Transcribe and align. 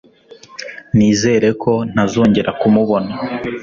Nizere 0.95 1.47
ko 1.61 1.71
ntazongera 1.91 2.51
kumubona 2.59 3.13